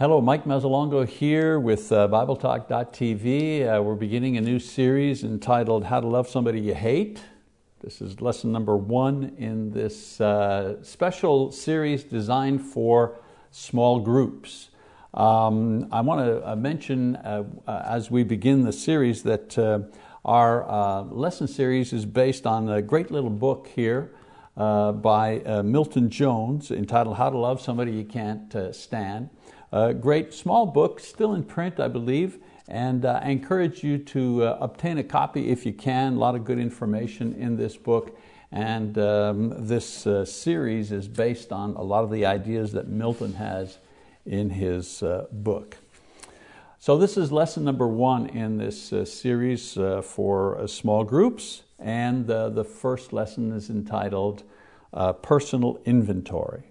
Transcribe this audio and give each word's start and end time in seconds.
Hello, 0.00 0.18
Mike 0.22 0.44
Mazzalongo 0.44 1.06
here 1.06 1.60
with 1.60 1.92
uh, 1.92 2.08
BibleTalk.tv. 2.08 3.68
Uh, 3.68 3.82
we're 3.82 3.94
beginning 3.94 4.38
a 4.38 4.40
new 4.40 4.58
series 4.58 5.22
entitled 5.22 5.84
How 5.84 6.00
to 6.00 6.06
Love 6.06 6.26
Somebody 6.26 6.58
You 6.58 6.74
Hate. 6.74 7.20
This 7.82 8.00
is 8.00 8.22
lesson 8.22 8.50
number 8.50 8.78
one 8.78 9.34
in 9.36 9.72
this 9.72 10.18
uh, 10.18 10.82
special 10.82 11.52
series 11.52 12.02
designed 12.02 12.62
for 12.62 13.20
small 13.50 14.00
groups. 14.00 14.70
Um, 15.12 15.86
I 15.92 16.00
want 16.00 16.24
to 16.24 16.48
uh, 16.48 16.56
mention 16.56 17.16
uh, 17.16 17.44
uh, 17.66 17.82
as 17.84 18.10
we 18.10 18.22
begin 18.24 18.62
the 18.62 18.72
series 18.72 19.22
that 19.24 19.58
our 20.24 21.04
lesson 21.12 21.46
series 21.46 21.92
is 21.92 22.06
based 22.06 22.46
on 22.46 22.70
a 22.70 22.80
great 22.80 23.10
little 23.10 23.28
book 23.28 23.68
here 23.76 24.12
by 24.56 25.42
Milton 25.62 26.08
Jones 26.08 26.70
entitled 26.70 27.18
How 27.18 27.28
to 27.28 27.36
Love 27.36 27.60
Somebody 27.60 27.92
You 27.92 28.04
Can't 28.04 28.74
Stand. 28.74 29.28
A 29.72 29.94
great 29.94 30.34
small 30.34 30.66
book, 30.66 30.98
still 30.98 31.32
in 31.32 31.44
print, 31.44 31.78
I 31.78 31.86
believe, 31.86 32.38
and 32.66 33.04
uh, 33.04 33.20
I 33.22 33.28
encourage 33.30 33.84
you 33.84 33.98
to 33.98 34.42
uh, 34.42 34.58
obtain 34.60 34.98
a 34.98 35.04
copy 35.04 35.50
if 35.50 35.64
you 35.64 35.72
can. 35.72 36.14
A 36.14 36.18
lot 36.18 36.34
of 36.34 36.44
good 36.44 36.58
information 36.58 37.34
in 37.34 37.56
this 37.56 37.76
book. 37.76 38.18
And 38.50 38.98
um, 38.98 39.66
this 39.66 40.08
uh, 40.08 40.24
series 40.24 40.90
is 40.90 41.06
based 41.06 41.52
on 41.52 41.74
a 41.76 41.82
lot 41.82 42.02
of 42.02 42.10
the 42.10 42.26
ideas 42.26 42.72
that 42.72 42.88
Milton 42.88 43.34
has 43.34 43.78
in 44.26 44.50
his 44.50 45.04
uh, 45.04 45.26
book. 45.30 45.76
So 46.80 46.98
this 46.98 47.16
is 47.16 47.30
lesson 47.30 47.62
number 47.62 47.86
one 47.86 48.26
in 48.26 48.58
this 48.58 48.92
uh, 48.92 49.04
series 49.04 49.76
uh, 49.76 50.02
for 50.02 50.66
small 50.66 51.04
groups. 51.04 51.62
And 51.78 52.26
the 52.26 52.64
first 52.64 53.12
lesson 53.12 53.52
is 53.52 53.70
entitled 53.70 54.42
Personal 55.22 55.80
Inventory. 55.86 56.69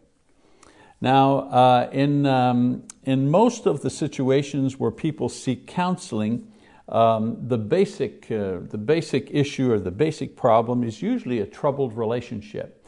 Now, 1.02 1.40
uh, 1.50 1.90
in, 1.92 2.26
um, 2.26 2.84
in 3.04 3.32
most 3.32 3.66
of 3.66 3.82
the 3.82 3.90
situations 3.90 4.78
where 4.78 4.92
people 4.92 5.30
seek 5.30 5.66
counseling, 5.66 6.52
um, 6.90 7.38
the, 7.48 7.58
basic, 7.58 8.30
uh, 8.32 8.60
the 8.62 8.78
basic 8.78 9.30
issue 9.32 9.72
or 9.72 9.80
the 9.80 9.92
basic 9.92 10.36
problem 10.36 10.84
is 10.84 11.02
usually 11.02 11.40
a 11.40 11.46
troubled 11.46 11.96
relationship. 11.96 12.88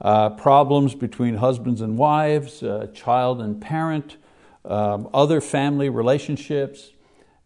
Uh, 0.00 0.30
problems 0.30 0.94
between 0.94 1.34
husbands 1.36 1.82
and 1.82 1.98
wives, 1.98 2.62
uh, 2.62 2.86
child 2.94 3.42
and 3.42 3.60
parent, 3.60 4.16
um, 4.64 5.08
other 5.12 5.42
family 5.42 5.90
relationships, 5.90 6.92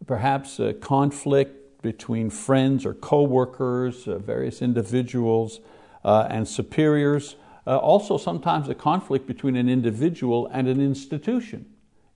perhaps 0.05 0.59
a 0.59 0.73
conflict 0.73 1.81
between 1.81 2.29
friends 2.29 2.85
or 2.85 2.93
co-workers, 2.93 4.07
uh, 4.07 4.17
various 4.17 4.61
individuals 4.61 5.59
uh, 6.05 6.27
and 6.29 6.47
superiors, 6.47 7.35
uh, 7.67 7.77
also 7.77 8.17
sometimes 8.17 8.69
a 8.69 8.75
conflict 8.75 9.27
between 9.27 9.55
an 9.55 9.69
individual 9.69 10.47
and 10.51 10.67
an 10.67 10.79
institution. 10.79 11.65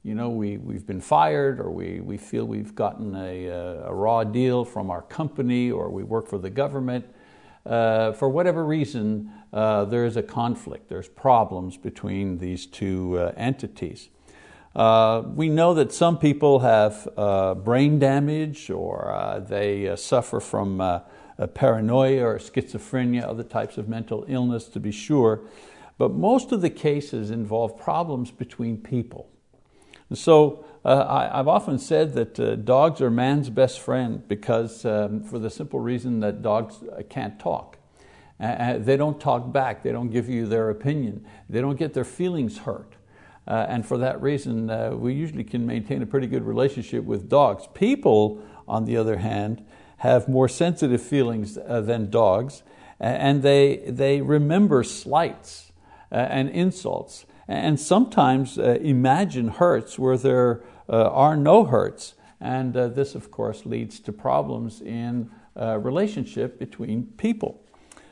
You 0.03 0.15
know, 0.15 0.29
we, 0.29 0.57
we've 0.57 0.87
been 0.87 1.01
fired 1.01 1.59
or 1.59 1.71
we, 1.71 1.99
we 1.99 2.17
feel 2.17 2.45
we've 2.45 2.73
gotten 2.73 3.15
a, 3.15 3.47
a 3.47 3.93
raw 3.93 4.23
deal 4.23 4.63
from 4.63 4.89
our 4.89 5.01
company 5.01 5.71
or 5.71 5.89
we 5.89 6.03
work 6.03 6.27
for 6.27 6.37
the 6.37 6.49
government. 6.49 7.05
Uh, 7.65 8.13
for 8.13 8.29
whatever 8.29 8.65
reason, 8.65 9.31
uh, 9.51 9.83
there 9.85 10.05
is 10.05 10.15
a 10.15 10.23
conflict, 10.23 10.87
there's 10.87 11.09
problems 11.09 11.75
between 11.75 12.37
these 12.37 12.65
two 12.65 13.19
uh, 13.19 13.33
entities. 13.35 14.09
Uh, 14.75 15.23
we 15.25 15.49
know 15.49 15.73
that 15.73 15.91
some 15.91 16.17
people 16.17 16.59
have 16.59 17.07
uh, 17.17 17.53
brain 17.55 17.99
damage 17.99 18.69
or 18.69 19.43
they 19.49 19.93
suffer 19.97 20.39
from 20.39 20.79
paranoia 21.47 22.25
or 22.25 22.37
schizophrenia, 22.37 23.23
other 23.23 23.43
types 23.43 23.77
of 23.77 23.87
mental 23.87 24.25
illness 24.27 24.65
to 24.65 24.79
be 24.79 24.91
sure, 24.91 25.41
but 25.97 26.13
most 26.13 26.51
of 26.51 26.61
the 26.61 26.69
cases 26.69 27.31
involve 27.31 27.77
problems 27.77 28.31
between 28.31 28.77
people. 28.77 29.29
And 30.09 30.17
so 30.17 30.65
uh, 30.83 31.05
I, 31.31 31.37
have 31.37 31.47
often 31.47 31.77
said 31.77 32.13
that 32.13 32.39
uh, 32.39 32.55
dogs 32.55 33.01
are 33.01 33.11
man's 33.11 33.49
best 33.49 33.79
friend 33.79 34.27
because 34.27 34.85
um, 34.85 35.23
for 35.23 35.39
the 35.39 35.49
simple 35.49 35.79
reason 35.79 36.19
that 36.21 36.41
dogs 36.41 36.77
uh, 36.83 37.03
can't 37.09 37.39
talk. 37.39 37.77
Uh, 38.39 38.77
they 38.77 38.95
don't 38.95 39.19
talk 39.19 39.51
back, 39.51 39.83
they 39.83 39.91
don't 39.91 40.09
give 40.09 40.29
you 40.29 40.45
their 40.45 40.69
opinion, 40.69 41.25
they 41.49 41.59
don't 41.59 41.75
get 41.75 41.93
their 41.93 42.05
feelings 42.05 42.59
hurt. 42.59 42.93
Uh, 43.45 43.65
and 43.67 43.85
for 43.85 43.97
that 43.97 44.21
reason, 44.21 44.69
uh, 44.69 44.91
we 44.91 45.13
usually 45.13 45.43
can 45.43 45.65
maintain 45.65 46.01
a 46.01 46.05
pretty 46.05 46.27
good 46.27 46.43
relationship 46.43 47.03
with 47.03 47.27
dogs. 47.27 47.67
People, 47.73 48.41
on 48.67 48.85
the 48.85 48.95
other 48.95 49.17
hand, 49.17 49.65
have 49.99 50.27
more 50.27 50.47
sensitive 50.47 51.01
feelings 51.01 51.57
uh, 51.57 51.81
than 51.81 52.09
dogs, 52.09 52.63
and 52.99 53.43
they, 53.43 53.77
they 53.87 54.21
remember 54.21 54.83
slights 54.83 55.71
uh, 56.11 56.15
and 56.15 56.49
insults, 56.49 57.25
and 57.47 57.79
sometimes 57.79 58.57
uh, 58.57 58.77
imagine 58.81 59.47
hurts 59.47 59.97
where 59.97 60.17
there 60.17 60.61
are 60.87 61.37
no 61.37 61.65
hurts. 61.65 62.15
And 62.41 62.73
this, 62.73 63.15
of 63.15 63.31
course, 63.31 63.65
leads 63.65 63.99
to 63.99 64.11
problems 64.11 64.81
in 64.81 65.29
relationship 65.55 66.57
between 66.57 67.03
people. 67.17 67.61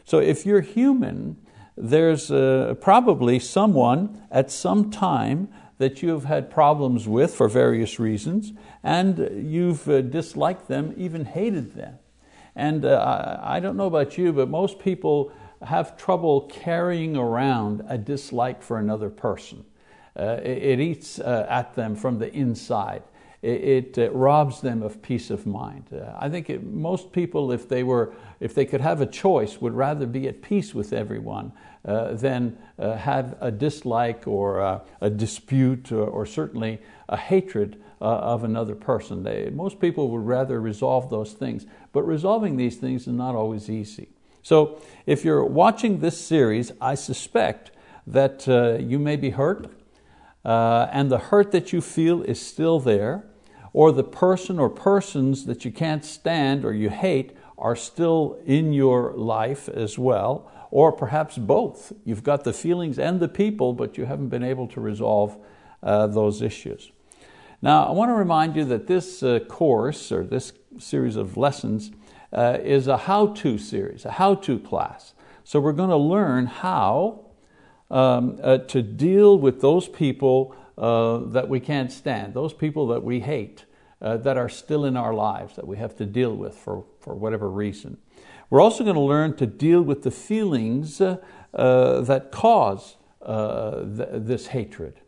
So 0.04 0.20
if 0.20 0.46
you're 0.46 0.62
human, 0.62 1.38
there's 1.78 2.32
uh, 2.32 2.76
probably 2.82 3.40
someone 3.40 4.22
at 4.32 4.50
some 4.50 4.90
time 4.90 5.48
that 5.78 6.02
you've 6.02 6.26
had 6.26 6.50
problems 6.50 7.08
with 7.08 7.34
for 7.34 7.48
various 7.48 8.00
reasons, 8.00 8.54
and 8.84 9.30
you've 9.34 9.88
uh, 9.88 10.02
disliked 10.02 10.68
them, 10.68 10.94
even 10.98 11.26
hated 11.26 11.74
them. 11.74 12.00
And 12.56 12.86
uh, 12.86 13.40
I 13.42 13.60
don't 13.60 13.78
know 13.78 13.86
about 13.86 14.18
you, 14.18 14.34
but 14.34 14.50
most 14.50 14.80
people 14.80 15.32
have 15.62 15.98
trouble 15.98 16.42
carrying 16.42 17.16
around 17.16 17.84
a 17.88 17.98
dislike 17.98 18.64
for 18.64 18.80
another 18.80 19.10
person. 19.10 19.64
Uh, 20.20 20.40
it, 20.44 20.80
eats 20.80 21.20
at 21.20 21.76
them 21.76 21.96
from 21.96 22.18
the 22.18 22.34
inside. 22.34 23.04
It, 23.44 23.98
it, 24.00 24.14
robs 24.14 24.62
them 24.62 24.82
of 24.82 25.04
peace 25.04 25.30
of 25.30 25.46
mind. 25.46 25.86
Uh, 25.94 26.12
I 26.18 26.28
think 26.28 26.50
it, 26.50 26.64
most 26.64 27.12
people, 27.12 27.52
if 27.52 27.70
they, 27.70 27.84
were, 27.84 28.14
if 28.40 28.56
they 28.56 28.66
could 28.66 28.82
have 28.82 29.00
a 29.00 29.06
choice, 29.06 29.62
would 29.62 29.74
rather 29.74 30.08
be 30.08 30.28
at 30.28 30.42
peace 30.42 30.74
with 30.74 30.92
everyone 30.92 31.52
uh, 31.86 32.14
than 32.14 32.58
uh, 32.80 32.98
have 32.98 33.38
a 33.40 33.52
dislike 33.52 34.28
or 34.28 34.60
a, 34.60 34.82
a 35.02 35.10
dispute 35.10 35.92
or, 35.92 36.08
or, 36.08 36.26
certainly 36.26 36.80
a 37.08 37.16
hatred 37.16 37.82
uh, 38.02 38.06
of 38.06 38.44
another 38.44 38.76
person. 38.76 39.24
They, 39.24 39.50
most 39.52 39.80
people 39.80 40.10
would 40.10 40.26
rather 40.26 40.60
resolve 40.60 41.10
those 41.10 41.34
things, 41.34 41.66
but 41.94 42.04
resolving 42.04 42.58
these 42.58 42.78
things 42.78 43.04
is 43.04 43.14
not 43.14 43.36
always 43.36 43.70
easy. 43.70 44.10
So 44.42 44.82
if 45.06 45.24
you're 45.24 45.46
watching 45.46 46.00
this 46.00 46.20
series, 46.20 46.72
I 46.82 46.96
suspect 46.96 47.72
that 48.08 48.48
uh, 48.48 48.84
you 48.84 49.00
may 49.00 49.16
be 49.16 49.30
hurt, 49.30 49.70
uh, 50.46 50.88
and 50.92 51.12
the 51.12 51.18
hurt 51.18 51.52
that 51.52 51.74
you 51.74 51.82
feel 51.82 52.22
is 52.24 52.42
still 52.42 52.80
there, 52.80 53.26
or 53.74 53.92
the 53.92 54.04
person 54.04 54.60
or 54.60 54.70
persons 54.70 55.46
that 55.46 55.66
you 55.66 55.72
can't 55.72 56.04
stand 56.04 56.66
or 56.66 56.74
you 56.74 56.90
hate 56.90 57.36
are 57.58 57.76
still 57.76 58.40
in 58.46 58.74
your 58.74 59.14
life 59.14 59.68
as 59.70 59.98
well, 60.00 60.52
or 60.72 60.92
perhaps 60.92 61.38
both. 61.38 61.92
You've 62.06 62.24
got 62.24 62.44
the 62.44 62.54
feelings 62.54 63.00
and 63.00 63.20
the 63.20 63.28
people, 63.28 63.74
but 63.74 63.98
you 63.98 64.06
haven't 64.06 64.30
been 64.30 64.44
able 64.44 64.68
to 64.70 64.82
resolve 64.82 65.38
uh, 65.84 66.08
those 66.08 66.42
issues. 66.42 66.92
Now, 67.62 67.86
I 67.86 67.92
want 67.92 68.10
to 68.10 68.14
remind 68.14 68.56
you 68.56 68.66
that 68.66 68.88
this 68.88 69.24
uh, 69.24 69.40
course, 69.48 70.12
or 70.12 70.24
this 70.24 70.54
series 70.78 71.16
of 71.16 71.38
lessons, 71.38 71.92
uh, 72.32 72.58
is 72.62 72.88
a 72.88 72.98
how-to 72.98 73.58
series, 73.58 74.06
a 74.06 74.12
how-to 74.12 74.60
class. 74.60 75.14
So 75.44 75.60
we're 75.60 75.72
going 75.72 75.90
to 75.90 75.98
learn 75.98 76.46
how 76.46 77.27
um, 77.90 78.40
uh, 78.44 78.58
to 78.60 78.82
deal 78.82 79.38
with 79.38 79.62
those 79.62 79.88
people 79.88 80.56
uh, 80.78 81.18
that 81.18 81.50
we 81.50 81.60
can't 81.60 81.92
stand, 81.92 82.34
those 82.34 82.54
people 82.54 82.88
that 82.88 83.04
we 83.04 83.20
hate, 83.20 83.66
uh, 84.02 84.18
that 84.18 84.38
are 84.38 84.50
still 84.50 84.86
in 84.86 84.96
our 84.96 85.14
lives, 85.14 85.56
that 85.56 85.66
we 85.66 85.78
have 85.78 85.96
to 85.96 86.06
deal 86.06 86.36
with 86.36 86.56
for, 86.56 86.86
for 87.00 87.16
whatever 87.16 87.50
reason. 87.50 87.98
We're 88.50 88.62
also 88.62 88.84
going 88.84 88.96
to 88.96 89.02
learn 89.02 89.36
to 89.38 89.46
deal 89.46 89.82
with 89.82 90.04
the 90.04 90.12
feelings 90.12 91.02
uh, 91.02 91.18
that 91.54 92.32
cause 92.32 92.98
uh, 93.22 93.84
th 93.84 94.08
this 94.14 94.48
hatred. 94.48 95.02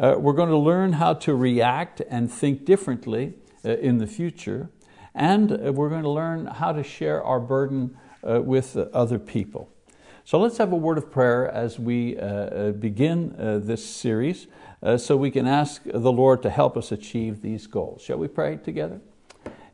Uh, 0.00 0.14
we're 0.16 0.32
going 0.32 0.48
to 0.48 0.56
learn 0.56 0.92
how 0.92 1.12
to 1.12 1.34
react 1.34 2.00
and 2.08 2.30
think 2.30 2.64
differently 2.64 3.34
in 3.64 3.98
the 3.98 4.06
future, 4.06 4.70
and 5.14 5.50
we're 5.76 5.90
going 5.90 6.04
to 6.04 6.10
learn 6.10 6.46
how 6.46 6.72
to 6.72 6.82
share 6.82 7.22
our 7.22 7.40
burden 7.40 7.96
with 8.22 8.76
other 8.94 9.18
people. 9.18 9.68
So 10.28 10.38
let's 10.38 10.58
have 10.58 10.72
a 10.72 10.76
word 10.76 10.98
of 10.98 11.10
prayer 11.10 11.50
as 11.50 11.78
we 11.78 12.12
begin 12.78 13.34
this 13.64 13.82
series 13.82 14.46
so 14.98 15.16
we 15.16 15.30
can 15.30 15.46
ask 15.46 15.80
the 15.86 16.12
Lord 16.12 16.42
to 16.42 16.50
help 16.50 16.76
us 16.76 16.92
achieve 16.92 17.40
these 17.40 17.66
goals. 17.66 18.02
Shall 18.02 18.18
we 18.18 18.28
pray 18.28 18.56
together? 18.56 19.00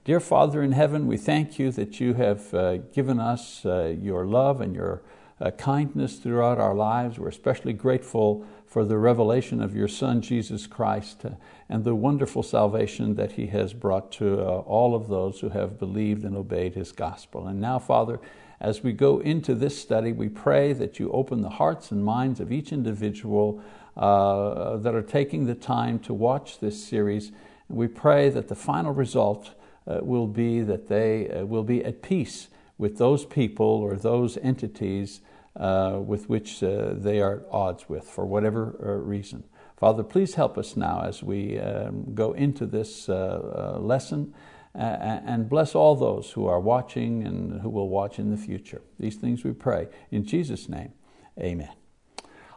Dear 0.04 0.20
Father 0.20 0.62
in 0.62 0.70
heaven, 0.70 1.08
we 1.08 1.16
thank 1.16 1.58
you 1.58 1.72
that 1.72 1.98
you 1.98 2.14
have 2.14 2.54
uh, 2.54 2.76
given 2.76 3.18
us 3.18 3.66
uh, 3.66 3.96
your 4.00 4.26
love 4.26 4.60
and 4.60 4.76
your 4.76 5.02
uh, 5.40 5.50
kindness 5.50 6.20
throughout 6.20 6.58
our 6.58 6.76
lives. 6.76 7.18
We're 7.18 7.30
especially 7.30 7.72
grateful 7.72 8.46
for 8.64 8.84
the 8.84 8.96
revelation 8.96 9.60
of 9.60 9.74
your 9.74 9.88
Son, 9.88 10.22
Jesus 10.22 10.68
Christ, 10.68 11.24
and 11.68 11.82
the 11.82 11.96
wonderful 11.96 12.44
salvation 12.44 13.16
that 13.16 13.32
He 13.32 13.48
has 13.48 13.74
brought 13.74 14.12
to 14.12 14.40
all 14.40 14.94
of 14.94 15.08
those 15.08 15.40
who 15.40 15.48
have 15.48 15.80
believed 15.80 16.22
and 16.24 16.36
obeyed 16.36 16.74
His 16.74 16.92
gospel. 16.92 17.48
And 17.48 17.60
now, 17.60 17.80
Father, 17.80 18.20
as 18.60 18.82
we 18.82 18.92
go 18.92 19.18
into 19.20 19.54
this 19.54 19.80
study, 19.80 20.12
we 20.12 20.28
pray 20.28 20.72
that 20.72 20.98
you 20.98 21.10
open 21.12 21.42
the 21.42 21.50
hearts 21.50 21.90
and 21.90 22.04
minds 22.04 22.40
of 22.40 22.52
each 22.52 22.72
individual 22.72 23.62
uh, 23.96 24.76
that 24.78 24.94
are 24.94 25.02
taking 25.02 25.46
the 25.46 25.54
time 25.54 25.98
to 26.00 26.14
watch 26.14 26.60
this 26.60 26.82
series. 26.82 27.32
And 27.68 27.78
we 27.78 27.88
pray 27.88 28.28
that 28.30 28.48
the 28.48 28.54
final 28.54 28.92
result 28.92 29.50
uh, 29.86 30.00
will 30.02 30.26
be 30.26 30.62
that 30.62 30.88
they 30.88 31.28
uh, 31.28 31.44
will 31.44 31.62
be 31.62 31.84
at 31.84 32.02
peace 32.02 32.48
with 32.78 32.98
those 32.98 33.24
people 33.24 33.66
or 33.66 33.96
those 33.96 34.36
entities 34.38 35.20
uh, 35.56 36.00
with 36.04 36.28
which 36.28 36.62
uh, 36.62 36.94
they 36.94 37.20
are 37.20 37.40
at 37.40 37.46
odds 37.50 37.88
with 37.88 38.04
for 38.04 38.24
whatever 38.24 38.74
uh, 38.82 38.88
reason. 38.92 39.44
Father, 39.76 40.02
please 40.02 40.34
help 40.34 40.56
us 40.56 40.76
now 40.76 41.02
as 41.04 41.22
we 41.22 41.58
um, 41.58 42.14
go 42.14 42.32
into 42.32 42.64
this 42.66 43.08
lesson 43.08 44.32
and 44.74 45.48
bless 45.48 45.74
all 45.74 45.94
those 45.94 46.32
who 46.32 46.46
are 46.46 46.60
watching 46.60 47.24
and 47.26 47.60
who 47.60 47.68
will 47.68 47.88
watch 47.88 48.18
in 48.18 48.30
the 48.30 48.36
future. 48.36 48.82
These 48.98 49.16
things 49.16 49.44
we 49.44 49.52
pray. 49.52 49.88
In 50.10 50.24
Jesus' 50.24 50.68
name, 50.68 50.92
amen. 51.38 51.70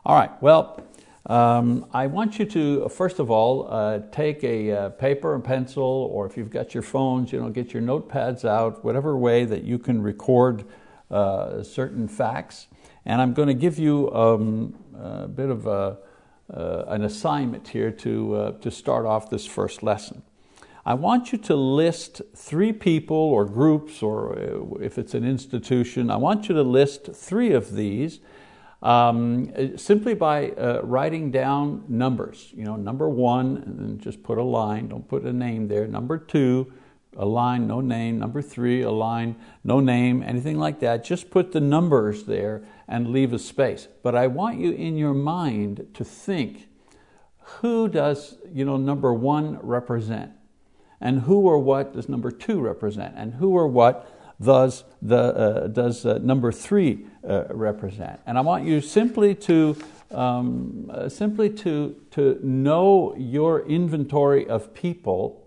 All 0.06 0.16
right, 0.16 0.32
well, 0.42 0.82
um, 1.28 1.86
I 1.94 2.08
want 2.08 2.40
you 2.40 2.46
to, 2.46 2.88
first 2.88 3.20
of 3.20 3.30
all, 3.30 3.68
uh, 3.70 4.00
take 4.12 4.44
a 4.46 4.72
uh, 4.72 4.90
paper 4.90 5.36
and 5.36 5.44
pencil, 5.44 5.84
or 5.84 6.26
if 6.26 6.38
you've 6.38 6.50
got 6.50 6.74
your 6.74 6.84
phones, 6.84 7.34
you 7.34 7.42
know, 7.42 7.50
get 7.50 7.74
your 7.74 7.84
notepads 7.84 8.46
out, 8.46 8.84
whatever 8.86 9.18
way 9.18 9.44
that 9.44 9.64
you 9.66 9.78
can 9.78 10.02
record 10.02 10.64
uh, 11.12 11.62
certain 11.64 12.08
facts. 12.08 12.68
And 13.06 13.22
I'm 13.22 13.34
going 13.34 13.50
to 13.50 13.54
give 13.54 13.78
you 13.78 14.10
um, 14.14 14.74
a 14.98 15.28
bit 15.28 15.50
of 15.50 15.68
a, 15.68 15.98
uh, 16.54 16.86
an 16.88 17.04
assignment 17.04 17.68
here 17.68 17.92
to, 17.92 18.36
uh, 18.36 18.52
to 18.60 18.72
start 18.72 19.06
off 19.06 19.30
this 19.30 19.46
first 19.46 19.84
lesson. 19.84 20.24
I 20.88 20.94
want 20.94 21.34
you 21.34 21.38
to 21.40 21.56
list 21.58 22.22
three 22.34 22.72
people 22.72 23.18
or 23.18 23.44
groups, 23.44 24.02
or 24.02 24.40
uh, 24.40 24.82
if 24.82 24.98
it's 24.98 25.14
an 25.14 25.26
institution, 25.26 26.10
I 26.10 26.16
want 26.16 26.48
you 26.48 26.56
to 26.56 26.64
list 26.64 27.14
three 27.14 27.52
of 27.52 27.74
these 27.74 28.22
um, 28.82 29.52
simply 29.78 30.14
by 30.14 30.52
uh, 30.52 30.80
writing 30.84 31.30
down 31.30 31.84
numbers. 31.90 32.54
You 32.56 32.64
know, 32.64 32.78
number 32.78 33.10
one, 33.10 33.58
and 33.66 33.78
then 33.78 34.00
just 34.00 34.24
put 34.24 34.38
a 34.38 34.44
line, 34.44 34.88
don't 34.88 35.06
put 35.06 35.24
a 35.24 35.34
name 35.34 35.68
there. 35.68 35.88
Number 35.88 36.18
two, 36.18 36.72
a 37.18 37.26
line, 37.26 37.68
no 37.68 37.82
name. 37.82 38.18
Number 38.18 38.42
three, 38.42 38.82
a 38.84 38.92
line, 38.92 39.36
no 39.66 39.82
name, 39.82 40.24
anything 40.24 40.58
like 40.58 40.80
that. 40.80 41.04
Just 41.04 41.30
put 41.30 41.52
the 41.52 41.60
numbers 41.60 42.24
there 42.24 42.64
and 42.88 43.10
leave 43.10 43.34
a 43.34 43.40
space. 43.40 43.90
But 44.04 44.16
I 44.16 44.28
want 44.28 44.58
you 44.58 44.72
in 44.72 44.96
your 44.96 45.14
mind 45.14 45.88
to 45.96 46.06
think 46.06 46.70
who 47.60 47.90
does 47.90 48.38
you 48.54 48.64
know, 48.64 48.78
number 48.78 49.14
one 49.14 49.60
represent? 49.62 50.32
And 51.00 51.22
who 51.22 51.42
or 51.42 51.60
what 51.60 51.94
does 51.94 52.10
number 52.10 52.32
two 52.32 52.60
represent, 52.60 53.14
and 53.18 53.36
who 53.36 53.52
or 53.52 53.68
what 53.68 54.12
does, 54.42 54.84
the, 55.02 55.18
uh, 55.18 55.68
does 55.68 56.06
uh, 56.06 56.20
number 56.20 56.52
three 56.52 57.06
uh, 57.28 57.46
represent. 57.50 58.20
And 58.26 58.38
I 58.38 58.42
want 58.42 58.66
you 58.66 58.82
simply 58.82 59.36
to, 59.36 59.76
um, 60.12 60.92
uh, 60.94 61.10
simply 61.10 61.50
to, 61.50 61.96
to 62.12 62.40
know 62.44 63.16
your 63.18 63.66
inventory 63.68 64.48
of 64.48 64.74
people 64.74 65.44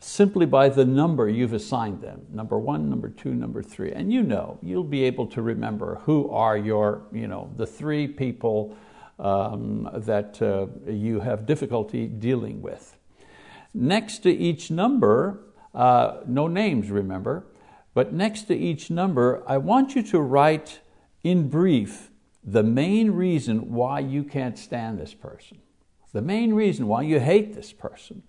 simply 0.00 0.44
by 0.44 0.68
the 0.68 0.84
number 0.84 1.30
you've 1.30 1.54
assigned 1.54 2.02
them, 2.02 2.26
number 2.30 2.58
one, 2.58 2.90
number 2.90 3.08
two, 3.08 3.34
number 3.34 3.62
three. 3.62 3.90
And 3.92 4.12
you 4.12 4.22
know, 4.22 4.58
you'll 4.62 4.84
be 4.84 5.02
able 5.04 5.26
to 5.28 5.40
remember 5.40 5.96
who 6.02 6.30
are 6.30 6.58
your, 6.58 7.02
you 7.10 7.26
know, 7.26 7.50
the 7.56 7.66
three 7.66 8.06
people 8.06 8.76
um, 9.18 9.88
that 9.94 10.42
uh, 10.42 10.66
you 10.90 11.20
have 11.20 11.46
difficulty 11.46 12.06
dealing 12.06 12.60
with. 12.60 12.98
Next 13.74 14.20
to 14.20 14.30
each 14.30 14.70
number, 14.70 15.40
uh, 15.74 16.20
no 16.26 16.46
names, 16.46 16.90
remember, 16.90 17.46
but 17.92 18.12
next 18.12 18.42
to 18.44 18.56
each 18.56 18.88
number, 18.88 19.42
I 19.46 19.58
want 19.58 19.96
you 19.96 20.02
to 20.04 20.20
write 20.20 20.80
in 21.24 21.48
brief 21.48 22.10
the 22.44 22.62
main 22.62 23.10
reason 23.10 23.72
why 23.72 24.00
you 24.00 24.22
can't 24.22 24.58
stand 24.58 24.98
this 24.98 25.14
person, 25.14 25.58
the 26.12 26.22
main 26.22 26.54
reason 26.54 26.86
why 26.86 27.02
you 27.02 27.18
hate 27.18 27.54
this 27.54 27.72
person. 27.72 28.22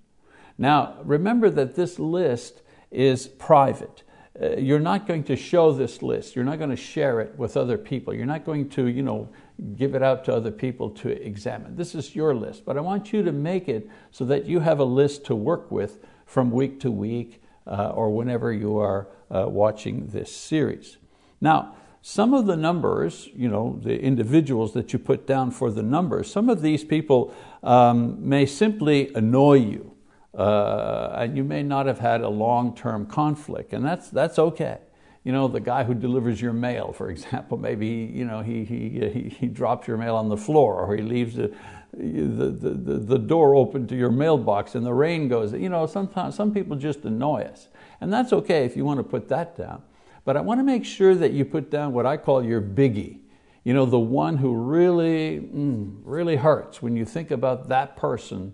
Now, 0.58 0.98
remember 1.04 1.50
that 1.50 1.76
this 1.76 2.00
list 2.00 2.62
is 2.90 3.28
private. 3.28 4.04
Uh, 4.42 4.56
you're 4.56 4.80
not 4.80 5.06
going 5.06 5.24
to 5.26 5.36
show 5.36 5.72
this 5.72 6.02
list. 6.02 6.36
You're 6.36 6.46
not 6.46 6.58
going 6.58 6.70
to 6.70 6.76
share 6.76 7.20
it 7.22 7.38
with 7.38 7.56
other 7.58 7.78
people. 7.78 8.14
You're 8.14 8.26
not 8.26 8.46
going 8.46 8.70
to 8.70 8.88
you 8.88 9.04
know, 9.04 9.30
give 9.76 9.96
it 9.96 10.04
out 10.04 10.26
to 10.26 10.34
other 10.34 10.52
people 10.52 10.90
to 10.90 11.10
examine. 11.10 11.76
This 11.76 11.96
is 11.96 12.16
your 12.16 12.36
list, 12.36 12.66
but 12.66 12.78
I 12.78 12.82
want 12.82 13.14
you 13.14 13.24
to 13.24 13.32
make 13.32 13.70
it 13.70 13.90
so 14.12 14.26
that 14.26 14.46
you 14.46 14.60
have 14.60 14.80
a 14.80 14.86
list 14.86 15.26
to 15.26 15.36
work 15.36 15.72
with 15.72 16.00
from 16.26 16.52
week 16.52 16.80
to 16.82 16.92
week 16.92 17.42
uh, 17.68 17.90
or 17.90 18.10
whenever 18.10 18.52
you 18.52 18.78
are 18.78 19.08
uh, 19.32 19.46
watching 19.48 20.08
this 20.08 20.36
series. 20.36 20.98
Now, 21.40 21.76
some 22.02 22.34
of 22.34 22.46
the 22.46 22.56
numbers, 22.56 23.30
you 23.34 23.50
know, 23.50 23.80
the 23.82 24.00
individuals 24.00 24.74
that 24.74 24.94
you 24.94 25.00
put 25.00 25.26
down 25.26 25.52
for 25.52 25.72
the 25.72 25.82
numbers, 25.82 26.32
some 26.32 26.50
of 26.50 26.62
these 26.62 26.84
people 26.84 27.34
um, 27.64 28.28
may 28.28 28.46
simply 28.46 29.12
annoy 29.16 29.56
you 29.56 29.96
uh, 30.38 31.14
and 31.16 31.38
you 31.38 31.44
may 31.44 31.64
not 31.64 31.86
have 31.86 32.00
had 32.00 32.22
a 32.22 32.30
long-term 32.30 33.06
conflict, 33.06 33.74
and 33.74 33.86
that's, 33.86 34.10
that's 34.10 34.38
okay. 34.38 34.80
You 35.26 35.34
know, 35.34 35.50
the 35.50 35.60
guy 35.60 35.84
who 35.84 35.94
delivers 35.94 36.40
your 36.42 36.54
mail, 36.54 36.94
for 36.94 37.10
example, 37.12 37.58
maybe 37.58 37.88
you 37.88 38.24
know, 38.24 38.42
he, 38.42 38.64
he, 38.64 38.90
he, 38.90 39.30
he 39.30 39.48
drops 39.48 39.88
your 39.88 39.98
mail 39.98 40.16
on 40.16 40.30
the 40.30 40.38
floor 40.38 40.76
or 40.76 40.96
he 40.96 41.02
leaves 41.02 41.36
the, 41.36 41.54
the, 41.94 42.52
the, 42.52 42.70
the 43.00 43.20
door 43.20 43.56
open 43.56 43.88
to 43.88 43.96
your 43.96 44.12
mailbox 44.12 44.76
and 44.76 44.86
the 44.86 44.94
rain 44.94 45.28
goes. 45.28 45.52
You 45.52 45.70
know, 45.70 45.86
sometimes 45.86 46.36
some 46.36 46.54
people 46.54 46.78
just 46.78 47.04
annoy 47.04 47.42
us. 47.42 47.68
And 48.00 48.14
that's 48.14 48.32
okay 48.32 48.64
if 48.64 48.78
you 48.78 48.86
want 48.86 49.00
to 49.00 49.04
put 49.04 49.28
that 49.28 49.58
down. 49.58 49.82
But 50.24 50.38
I 50.38 50.42
want 50.42 50.60
to 50.60 50.64
make 50.64 50.86
sure 50.86 51.14
that 51.16 51.34
you 51.34 51.44
put 51.44 51.70
down 51.70 51.92
what 51.92 52.06
I 52.06 52.18
call 52.18 52.44
your 52.44 52.62
biggie. 52.62 53.20
You 53.64 53.74
know, 53.74 53.86
the 53.86 54.00
one 54.00 54.38
who 54.38 54.54
really, 54.54 55.40
mm, 55.40 55.98
really 56.04 56.36
hurts 56.36 56.82
when 56.82 56.96
you 56.96 57.04
think 57.04 57.32
about 57.32 57.68
that 57.70 57.98
person 57.98 58.54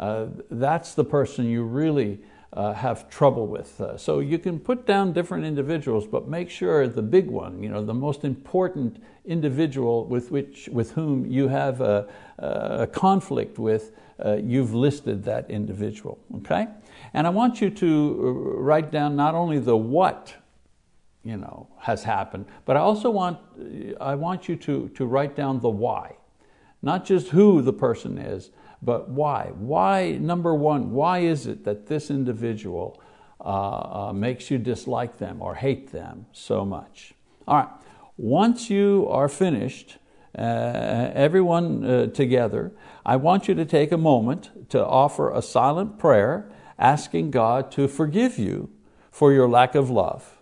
uh, 0.00 0.28
that's 0.50 0.94
the 0.94 1.04
person 1.04 1.44
you 1.44 1.62
really 1.62 2.20
uh, 2.52 2.72
have 2.72 3.08
trouble 3.08 3.46
with. 3.46 3.80
Uh, 3.80 3.96
so 3.96 4.18
you 4.18 4.38
can 4.38 4.58
put 4.58 4.86
down 4.86 5.12
different 5.12 5.44
individuals, 5.44 6.06
but 6.06 6.28
make 6.28 6.50
sure 6.50 6.88
the 6.88 7.02
big 7.02 7.28
one, 7.28 7.62
you 7.62 7.68
know, 7.68 7.84
the 7.84 7.94
most 7.94 8.24
important 8.24 9.02
individual 9.24 10.04
with, 10.06 10.30
which, 10.30 10.68
with 10.72 10.92
whom 10.92 11.26
you 11.26 11.48
have 11.48 11.80
a, 11.80 12.08
a 12.38 12.88
conflict 12.88 13.58
with, 13.58 13.92
uh, 14.24 14.34
you've 14.34 14.74
listed 14.74 15.22
that 15.24 15.48
individual, 15.50 16.18
okay? 16.38 16.66
And 17.14 17.26
I 17.26 17.30
want 17.30 17.60
you 17.60 17.70
to 17.70 18.54
write 18.58 18.90
down 18.90 19.16
not 19.16 19.34
only 19.34 19.58
the 19.58 19.76
what 19.76 20.34
you 21.22 21.36
know, 21.36 21.68
has 21.78 22.02
happened, 22.02 22.46
but 22.64 22.76
I 22.76 22.80
also 22.80 23.10
want, 23.10 23.38
I 24.00 24.14
want 24.14 24.48
you 24.48 24.56
to, 24.56 24.88
to 24.88 25.06
write 25.06 25.36
down 25.36 25.60
the 25.60 25.68
why. 25.68 26.16
Not 26.82 27.04
just 27.04 27.28
who 27.28 27.60
the 27.60 27.74
person 27.74 28.16
is, 28.16 28.50
but 28.82 29.08
why? 29.08 29.52
Why, 29.54 30.12
number 30.12 30.54
one, 30.54 30.92
why 30.92 31.20
is 31.20 31.46
it 31.46 31.64
that 31.64 31.86
this 31.86 32.10
individual 32.10 33.00
uh, 33.40 34.08
uh, 34.08 34.12
makes 34.12 34.50
you 34.50 34.58
dislike 34.58 35.18
them 35.18 35.42
or 35.42 35.54
hate 35.54 35.92
them 35.92 36.26
so 36.32 36.64
much? 36.64 37.14
All 37.46 37.56
right, 37.58 37.68
once 38.16 38.70
you 38.70 39.06
are 39.10 39.28
finished, 39.28 39.98
uh, 40.36 41.10
everyone 41.14 41.84
uh, 41.84 42.06
together, 42.06 42.72
I 43.04 43.16
want 43.16 43.48
you 43.48 43.54
to 43.54 43.64
take 43.64 43.92
a 43.92 43.98
moment 43.98 44.70
to 44.70 44.84
offer 44.84 45.32
a 45.32 45.42
silent 45.42 45.98
prayer 45.98 46.50
asking 46.78 47.30
God 47.30 47.70
to 47.72 47.88
forgive 47.88 48.38
you 48.38 48.70
for 49.10 49.32
your 49.32 49.48
lack 49.48 49.74
of 49.74 49.90
love, 49.90 50.38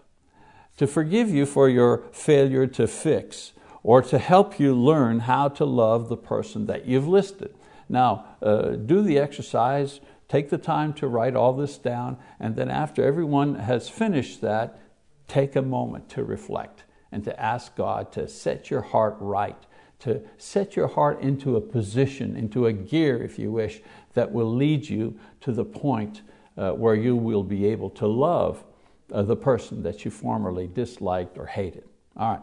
to 0.76 0.86
forgive 0.86 1.30
you 1.30 1.46
for 1.46 1.68
your 1.68 2.04
failure 2.12 2.66
to 2.66 2.86
fix, 2.86 3.52
or 3.82 4.02
to 4.02 4.18
help 4.18 4.60
you 4.60 4.74
learn 4.74 5.20
how 5.20 5.48
to 5.48 5.64
love 5.64 6.08
the 6.08 6.16
person 6.16 6.66
that 6.66 6.86
you've 6.86 7.08
listed. 7.08 7.54
Now, 7.88 8.24
uh, 8.42 8.70
do 8.70 9.02
the 9.02 9.18
exercise, 9.18 10.00
take 10.28 10.50
the 10.50 10.58
time 10.58 10.92
to 10.94 11.08
write 11.08 11.34
all 11.34 11.52
this 11.52 11.78
down, 11.78 12.18
and 12.38 12.56
then 12.56 12.70
after 12.70 13.04
everyone 13.04 13.56
has 13.56 13.88
finished 13.88 14.40
that, 14.42 14.78
take 15.26 15.56
a 15.56 15.62
moment 15.62 16.08
to 16.10 16.24
reflect 16.24 16.84
and 17.10 17.24
to 17.24 17.40
ask 17.40 17.74
God 17.76 18.12
to 18.12 18.28
set 18.28 18.70
your 18.70 18.82
heart 18.82 19.16
right, 19.20 19.58
to 20.00 20.22
set 20.36 20.76
your 20.76 20.88
heart 20.88 21.20
into 21.20 21.56
a 21.56 21.60
position, 21.60 22.36
into 22.36 22.66
a 22.66 22.72
gear, 22.72 23.22
if 23.22 23.38
you 23.38 23.50
wish, 23.50 23.80
that 24.14 24.32
will 24.32 24.54
lead 24.54 24.88
you 24.88 25.18
to 25.40 25.52
the 25.52 25.64
point 25.64 26.22
uh, 26.56 26.72
where 26.72 26.94
you 26.94 27.16
will 27.16 27.42
be 27.42 27.66
able 27.66 27.90
to 27.90 28.06
love 28.06 28.64
uh, 29.12 29.22
the 29.22 29.36
person 29.36 29.82
that 29.82 30.04
you 30.04 30.10
formerly 30.10 30.66
disliked 30.66 31.38
or 31.38 31.46
hated. 31.46 31.84
All 32.16 32.32
right. 32.32 32.42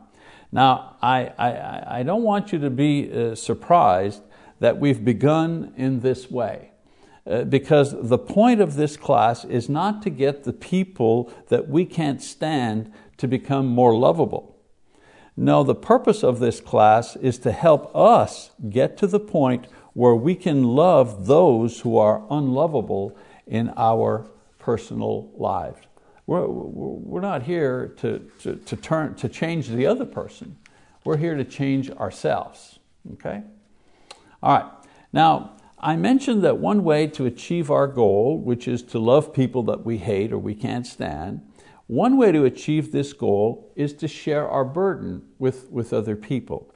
Now, 0.51 0.95
I, 1.01 1.33
I, 1.37 1.99
I 1.99 2.03
don't 2.03 2.23
want 2.23 2.53
you 2.53 2.59
to 2.59 2.69
be 2.69 3.11
uh, 3.11 3.35
surprised 3.35 4.21
that 4.59 4.79
we've 4.79 5.03
begun 5.03 5.73
in 5.75 5.99
this 5.99 6.29
way. 6.31 6.71
Uh, 7.27 7.43
because 7.43 7.95
the 8.07 8.17
point 8.17 8.61
of 8.61 8.75
this 8.75 8.97
class 8.97 9.45
is 9.45 9.67
not 9.67 10.01
to 10.03 10.09
get 10.09 10.43
the 10.43 10.53
people 10.53 11.31
that 11.49 11.67
we 11.67 11.83
can't 11.83 12.21
stand 12.21 12.91
to 13.17 13.27
become 13.27 13.65
more 13.65 13.97
lovable. 13.97 14.55
No, 15.35 15.63
the 15.63 15.75
purpose 15.75 16.23
of 16.23 16.39
this 16.39 16.61
class 16.61 17.15
is 17.15 17.39
to 17.39 17.51
help 17.51 17.93
us 17.95 18.51
get 18.69 18.95
to 18.97 19.07
the 19.07 19.19
point 19.19 19.67
where 19.93 20.15
we 20.15 20.35
can 20.35 20.63
love 20.63 21.25
those 21.25 21.81
who 21.81 21.97
are 21.97 22.23
unlovable 22.29 23.17
in 23.47 23.73
our 23.75 24.27
personal 24.59 25.31
lives. 25.35 25.79
We're, 26.27 26.47
we're 26.47 27.21
not 27.21 27.43
here 27.43 27.93
to, 27.97 28.19
to, 28.41 28.55
to, 28.55 28.75
turn, 28.75 29.15
to 29.15 29.29
change 29.29 29.67
the 29.69 29.85
other 29.85 30.05
person. 30.05 30.57
We're 31.03 31.17
here 31.17 31.35
to 31.35 31.43
change 31.43 31.89
ourselves, 31.91 32.79
okay? 33.13 33.43
All 34.43 34.57
right, 34.57 34.71
Now, 35.13 35.51
I 35.79 35.95
mentioned 35.95 36.43
that 36.43 36.57
one 36.57 36.83
way 36.83 37.07
to 37.07 37.25
achieve 37.25 37.69
our 37.69 37.87
goal, 37.87 38.39
which 38.39 38.67
is 38.67 38.81
to 38.83 38.99
love 38.99 39.33
people 39.33 39.63
that 39.63 39.85
we 39.85 39.97
hate 39.97 40.33
or 40.33 40.39
we 40.39 40.55
can't 40.55 40.85
stand, 40.85 41.41
one 41.87 42.17
way 42.17 42.31
to 42.31 42.43
achieve 42.43 42.91
this 42.91 43.13
goal 43.13 43.71
is 43.75 43.93
to 43.93 44.07
share 44.07 44.47
our 44.47 44.65
burden 44.65 45.21
with, 45.37 45.69
with 45.69 45.93
other 45.93 46.15
people. 46.15 46.73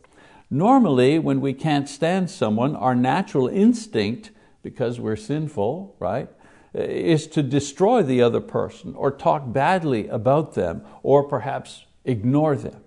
Normally, 0.51 1.19
when 1.19 1.41
we 1.41 1.53
can't 1.53 1.89
stand 1.89 2.29
someone, 2.29 2.75
our 2.75 2.95
natural 2.95 3.47
instinct, 3.47 4.31
because 4.61 4.99
we're 4.99 5.15
sinful, 5.15 5.95
right, 5.99 6.29
is 6.73 7.27
to 7.27 7.41
destroy 7.41 8.03
the 8.03 8.21
other 8.21 8.41
person 8.41 8.93
or 8.95 9.11
talk 9.11 9.51
badly 9.51 10.07
about 10.07 10.53
them 10.53 10.83
or 11.01 11.23
perhaps 11.23 11.85
ignore 12.05 12.55
them. 12.55 12.83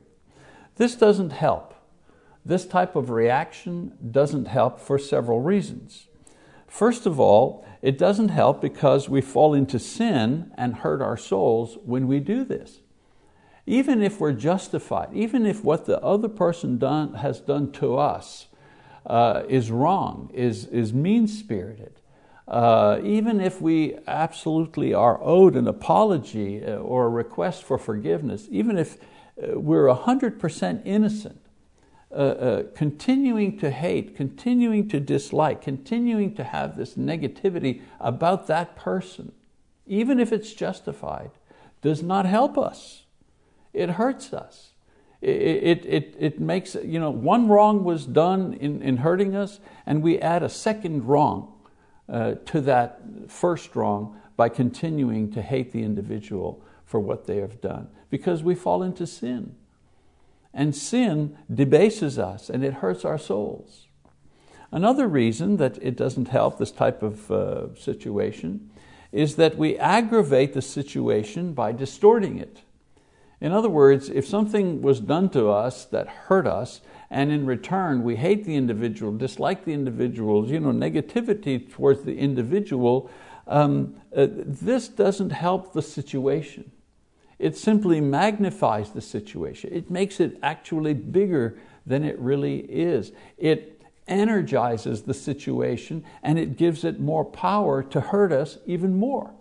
This 0.76 0.94
doesn't 0.94 1.30
help. 1.30 1.71
This 2.44 2.66
type 2.66 2.96
of 2.96 3.10
reaction 3.10 3.92
doesn't 4.10 4.46
help 4.46 4.80
for 4.80 4.98
several 4.98 5.40
reasons. 5.40 6.08
First 6.66 7.06
of 7.06 7.20
all, 7.20 7.64
it 7.82 7.98
doesn't 7.98 8.30
help 8.30 8.60
because 8.60 9.08
we 9.08 9.20
fall 9.20 9.54
into 9.54 9.78
sin 9.78 10.50
and 10.56 10.76
hurt 10.76 11.02
our 11.02 11.16
souls 11.16 11.76
when 11.84 12.06
we 12.06 12.18
do 12.18 12.44
this. 12.44 12.80
Even 13.66 14.02
if 14.02 14.18
we're 14.18 14.32
justified, 14.32 15.10
even 15.12 15.46
if 15.46 15.62
what 15.62 15.84
the 15.84 16.00
other 16.00 16.28
person 16.28 16.78
done, 16.78 17.14
has 17.14 17.40
done 17.40 17.70
to 17.72 17.96
us 17.96 18.46
uh, 19.06 19.42
is 19.48 19.70
wrong, 19.70 20.30
is, 20.32 20.66
is 20.66 20.92
mean 20.92 21.28
spirited, 21.28 22.00
uh, 22.48 22.98
even 23.04 23.40
if 23.40 23.60
we 23.60 23.98
absolutely 24.06 24.92
are 24.92 25.22
owed 25.22 25.54
an 25.54 25.68
apology 25.68 26.64
uh, 26.64 26.76
or 26.76 27.06
a 27.06 27.10
request 27.10 27.62
for 27.62 27.78
forgiveness, 27.78 28.48
even 28.50 28.78
if 28.78 28.96
uh, 28.96 29.58
we're 29.60 29.86
100% 29.86 30.82
innocent, 30.84 31.41
uh, 32.12 32.16
uh, 32.16 32.62
continuing 32.74 33.58
to 33.58 33.70
hate, 33.70 34.14
continuing 34.14 34.88
to 34.88 35.00
dislike, 35.00 35.62
continuing 35.62 36.34
to 36.34 36.44
have 36.44 36.76
this 36.76 36.94
negativity 36.94 37.80
about 38.00 38.46
that 38.48 38.76
person, 38.76 39.32
even 39.86 40.20
if 40.20 40.32
it's 40.32 40.52
justified, 40.52 41.30
does 41.80 42.02
not 42.02 42.26
help 42.26 42.58
us. 42.58 43.04
It 43.72 43.90
hurts 43.90 44.32
us. 44.32 44.72
It, 45.22 45.30
it, 45.30 45.86
it, 45.86 46.16
it 46.18 46.40
makes, 46.40 46.74
you 46.74 46.98
know, 46.98 47.10
one 47.10 47.48
wrong 47.48 47.84
was 47.84 48.04
done 48.04 48.54
in, 48.54 48.82
in 48.82 48.98
hurting 48.98 49.34
us, 49.34 49.60
and 49.86 50.02
we 50.02 50.18
add 50.18 50.42
a 50.42 50.48
second 50.48 51.06
wrong 51.06 51.52
uh, 52.08 52.34
to 52.46 52.60
that 52.60 53.00
first 53.28 53.74
wrong 53.74 54.20
by 54.36 54.48
continuing 54.48 55.30
to 55.32 55.40
hate 55.40 55.72
the 55.72 55.82
individual 55.82 56.62
for 56.84 57.00
what 57.00 57.26
they 57.26 57.38
have 57.38 57.60
done 57.60 57.88
because 58.10 58.42
we 58.42 58.54
fall 58.54 58.82
into 58.82 59.06
sin. 59.06 59.54
And 60.54 60.74
sin 60.74 61.38
debases 61.52 62.18
us 62.18 62.50
and 62.50 62.64
it 62.64 62.74
hurts 62.74 63.04
our 63.04 63.18
souls. 63.18 63.86
Another 64.70 65.06
reason 65.06 65.58
that 65.58 65.78
it 65.82 65.96
doesn't 65.96 66.28
help 66.28 66.58
this 66.58 66.70
type 66.70 67.02
of 67.02 67.30
uh, 67.30 67.74
situation 67.74 68.70
is 69.12 69.36
that 69.36 69.58
we 69.58 69.78
aggravate 69.78 70.54
the 70.54 70.62
situation 70.62 71.52
by 71.52 71.72
distorting 71.72 72.38
it. 72.38 72.62
In 73.42 73.52
other 73.52 73.68
words, 73.68 74.08
if 74.08 74.26
something 74.26 74.80
was 74.80 75.00
done 75.00 75.28
to 75.30 75.50
us 75.50 75.84
that 75.86 76.08
hurt 76.08 76.46
us, 76.46 76.80
and 77.10 77.30
in 77.30 77.44
return 77.44 78.02
we 78.02 78.16
hate 78.16 78.44
the 78.44 78.54
individual, 78.54 79.12
dislike 79.12 79.64
the 79.64 79.74
individuals, 79.74 80.50
you 80.50 80.60
know, 80.60 80.70
negativity 80.70 81.70
towards 81.70 82.04
the 82.04 82.16
individual, 82.16 83.10
um, 83.46 84.00
uh, 84.16 84.26
this 84.30 84.88
doesn't 84.88 85.30
help 85.30 85.72
the 85.72 85.82
situation. 85.82 86.70
It 87.42 87.56
simply 87.56 88.00
magnifies 88.00 88.90
the 88.90 89.00
situation. 89.00 89.70
It 89.72 89.90
makes 89.90 90.20
it 90.20 90.38
actually 90.44 90.94
bigger 90.94 91.58
than 91.84 92.04
it 92.04 92.16
really 92.20 92.60
is. 92.60 93.10
It 93.36 93.82
energizes 94.06 95.02
the 95.02 95.12
situation 95.12 96.04
and 96.22 96.38
it 96.38 96.56
gives 96.56 96.84
it 96.84 97.00
more 97.00 97.24
power 97.24 97.82
to 97.82 98.00
hurt 98.00 98.30
us 98.30 98.58
even 98.64 98.96
more. 98.96 99.34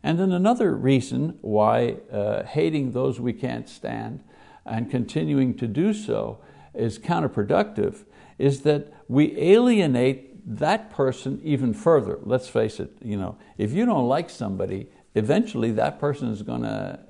And 0.00 0.20
then 0.20 0.30
another 0.30 0.76
reason 0.76 1.38
why 1.40 1.96
uh, 2.12 2.44
hating 2.44 2.92
those 2.92 3.18
we 3.18 3.32
can't 3.32 3.68
stand 3.68 4.22
and 4.64 4.88
continuing 4.88 5.56
to 5.56 5.66
do 5.66 5.92
so 5.92 6.38
is 6.72 7.00
counterproductive 7.00 8.04
is 8.38 8.60
that 8.60 8.92
we 9.08 9.36
alienate 9.36 10.56
that 10.60 10.90
person 10.90 11.40
even 11.42 11.74
further. 11.74 12.20
Let's 12.22 12.46
face 12.46 12.78
it, 12.78 12.92
you 13.02 13.16
know, 13.16 13.36
if 13.56 13.72
you 13.72 13.84
don't 13.86 14.06
like 14.06 14.30
somebody, 14.30 14.86
eventually 15.18 15.72
that 15.72 15.98
person 15.98 16.30
is 16.30 16.42
going 16.42 16.62
to 16.62 17.00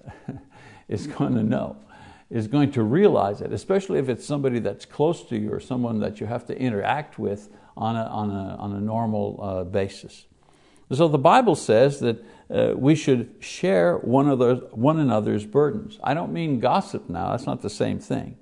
is 0.89 1.07
going 1.07 1.35
to 1.35 1.43
know, 1.43 1.77
is 2.31 2.49
going 2.49 2.73
to 2.73 2.83
realize 2.83 3.41
it, 3.41 3.53
especially 3.53 3.99
if 3.99 4.09
it's 4.09 4.25
somebody 4.25 4.59
that's 4.59 4.85
close 4.85 5.23
to 5.25 5.37
you 5.37 5.53
or 5.53 5.61
someone 5.61 6.01
that 6.01 6.21
you 6.21 6.27
have 6.27 6.47
to 6.47 6.59
interact 6.59 7.19
with 7.19 7.51
on 7.77 7.95
a, 7.95 8.05
on 8.05 8.31
a, 8.31 8.57
on 8.57 8.73
a 8.73 8.81
normal 8.81 9.39
uh, 9.43 9.65
basis. 9.65 10.27
So 10.91 11.07
the 11.07 11.19
Bible 11.19 11.55
says 11.55 12.01
that 12.01 12.25
uh, 12.51 12.73
we 12.75 12.95
should 12.95 13.35
share 13.41 13.99
one, 13.99 14.27
another's, 14.27 14.61
one 14.73 14.99
another's 14.99 15.45
burdens. 15.45 15.99
I 16.03 16.15
don't 16.15 16.33
mean 16.33 16.61
gossip 16.61 17.09
now, 17.09 17.31
that's 17.31 17.47
not 17.47 17.61
the 17.61 17.71
same 17.71 17.99
thing. 17.99 18.37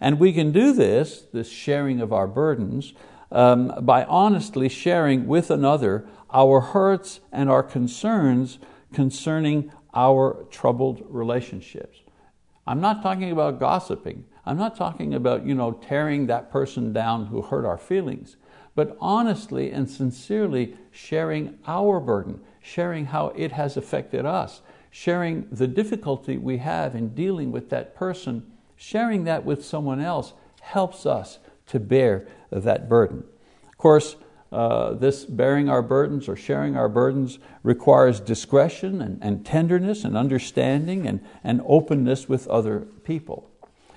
And 0.00 0.18
we 0.18 0.32
can 0.32 0.50
do 0.50 0.72
this, 0.72 1.26
this 1.32 1.48
sharing 1.48 2.00
of 2.00 2.12
our 2.12 2.26
burdens, 2.26 2.92
um, 3.30 3.72
by 3.82 4.04
honestly 4.04 4.68
sharing 4.68 5.28
with 5.28 5.50
another 5.50 6.06
our 6.34 6.60
hurts 6.60 7.20
and 7.30 7.48
our 7.48 7.62
concerns 7.62 8.58
concerning 8.92 9.72
our 9.94 10.46
troubled 10.50 11.04
relationships. 11.08 11.98
I'm 12.66 12.80
not 12.80 13.02
talking 13.02 13.32
about 13.32 13.60
gossiping. 13.60 14.24
I'm 14.46 14.56
not 14.56 14.76
talking 14.76 15.14
about 15.14 15.44
you 15.46 15.54
know, 15.54 15.72
tearing 15.72 16.26
that 16.26 16.50
person 16.50 16.92
down 16.92 17.26
who 17.26 17.42
hurt 17.42 17.64
our 17.64 17.78
feelings, 17.78 18.36
but 18.74 18.96
honestly 19.00 19.70
and 19.70 19.90
sincerely 19.90 20.76
sharing 20.90 21.58
our 21.66 22.00
burden, 22.00 22.40
sharing 22.60 23.06
how 23.06 23.28
it 23.36 23.52
has 23.52 23.76
affected 23.76 24.24
us, 24.24 24.62
sharing 24.90 25.48
the 25.50 25.66
difficulty 25.66 26.36
we 26.36 26.58
have 26.58 26.94
in 26.94 27.14
dealing 27.14 27.50
with 27.52 27.70
that 27.70 27.94
person 27.94 28.52
sharing 28.82 29.22
that 29.24 29.44
with 29.44 29.64
someone 29.64 30.00
else 30.00 30.32
helps 30.60 31.06
us 31.06 31.38
to 31.66 31.78
bear 31.78 32.26
that 32.50 32.88
burden. 32.88 33.22
Of 33.68 33.78
course, 33.78 34.16
uh, 34.52 34.92
this 34.92 35.24
bearing 35.24 35.68
our 35.68 35.82
burdens 35.82 36.28
or 36.28 36.36
sharing 36.36 36.76
our 36.76 36.88
burdens 36.88 37.38
requires 37.62 38.20
discretion 38.20 39.00
and, 39.00 39.18
and 39.22 39.46
tenderness 39.46 40.04
and 40.04 40.16
understanding 40.16 41.06
and, 41.06 41.20
and 41.42 41.62
openness 41.66 42.28
with 42.28 42.46
other 42.48 42.80
people. 43.04 43.50